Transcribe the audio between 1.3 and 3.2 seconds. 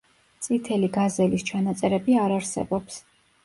ჩანაწერები არ არსებობს.